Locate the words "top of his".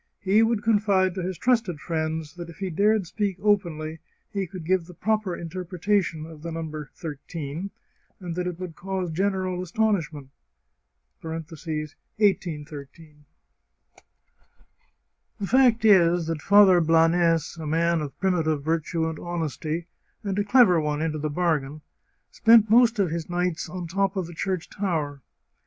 23.93-24.35